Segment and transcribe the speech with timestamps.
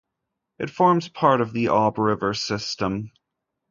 [0.57, 3.11] It forms part of the Ob River system.